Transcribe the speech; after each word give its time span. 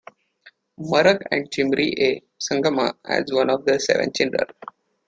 Marak 0.79 1.21
and 1.29 1.47
Chimri 1.51 1.93
A. 1.95 2.23
Sangma 2.39 2.91
as 3.05 3.31
one 3.31 3.51
of 3.51 3.65
their 3.65 3.77
seven 3.77 4.11
children. 4.11 4.47